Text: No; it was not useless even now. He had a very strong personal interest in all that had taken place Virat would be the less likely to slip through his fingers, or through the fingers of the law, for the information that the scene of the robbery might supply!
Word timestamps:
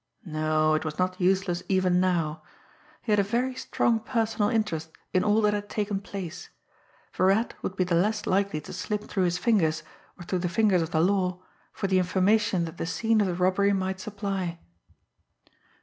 No; 0.25 0.73
it 0.73 0.83
was 0.83 0.97
not 0.97 1.21
useless 1.21 1.61
even 1.69 1.99
now. 1.99 2.41
He 3.03 3.11
had 3.11 3.19
a 3.19 3.23
very 3.23 3.53
strong 3.53 3.99
personal 3.99 4.49
interest 4.49 4.89
in 5.13 5.23
all 5.23 5.41
that 5.41 5.53
had 5.53 5.69
taken 5.69 6.01
place 6.01 6.49
Virat 7.13 7.53
would 7.61 7.75
be 7.75 7.83
the 7.83 7.93
less 7.93 8.25
likely 8.25 8.59
to 8.61 8.73
slip 8.73 9.03
through 9.03 9.25
his 9.25 9.37
fingers, 9.37 9.83
or 10.19 10.23
through 10.25 10.39
the 10.39 10.49
fingers 10.49 10.81
of 10.81 10.89
the 10.89 11.01
law, 11.01 11.43
for 11.71 11.85
the 11.85 11.99
information 11.99 12.65
that 12.65 12.77
the 12.77 12.87
scene 12.87 13.21
of 13.21 13.27
the 13.27 13.35
robbery 13.35 13.73
might 13.73 13.99
supply! 13.99 14.59